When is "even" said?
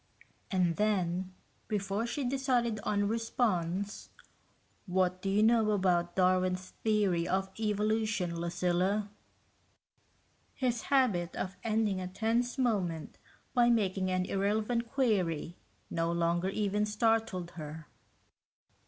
16.49-16.87